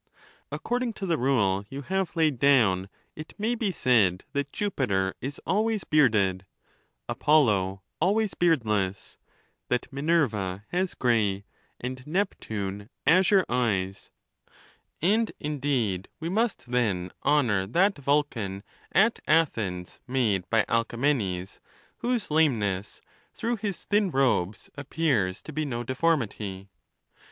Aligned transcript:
According 0.51 0.93
to 0.93 1.05
the 1.05 1.19
rule 1.19 1.63
you 1.69 1.83
have 1.83 2.15
laid 2.15 2.39
down, 2.39 2.89
it 3.15 3.35
may 3.37 3.53
be 3.53 3.71
said 3.71 4.23
that 4.33 4.51
Jupiter 4.51 5.13
is 5.21 5.39
always 5.45 5.83
bearded, 5.83 6.43
Apollo 7.07 7.83
always 7.99 8.33
beardless; 8.33 9.19
that 9.69 9.93
Minerva 9.93 10.65
has 10.69 10.95
gray 10.95 11.45
and 11.79 12.01
Neptune 12.07 12.89
azure 13.05 13.45
eyes; 13.47 14.09
and, 15.03 15.31
indeed, 15.39 16.09
we 16.19 16.29
must 16.29 16.65
then 16.71 17.11
honor 17.21 17.67
that 17.67 17.95
Vulcan 17.99 18.63
at 18.93 19.19
Athens, 19.27 19.99
made 20.07 20.49
by 20.49 20.65
Alcaraenes, 20.67 21.59
whose 21.97 22.31
lameness 22.31 23.03
through 23.35 23.57
his 23.57 23.83
thin 23.83 24.09
robes 24.09 24.67
appears 24.75 25.43
to 25.43 25.53
be 25.53 25.63
no 25.63 25.83
deformity. 25.83 26.71